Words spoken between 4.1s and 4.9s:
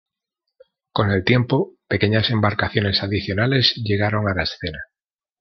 a la escena.